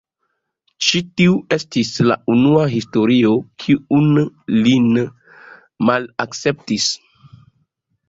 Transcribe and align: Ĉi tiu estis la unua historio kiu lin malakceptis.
Ĉi 0.85 1.01
tiu 1.21 1.35
estis 1.57 1.91
la 2.13 2.17
unua 2.37 2.65
historio 2.73 3.35
kiu 3.67 4.01
lin 4.57 4.91
malakceptis. 5.91 6.93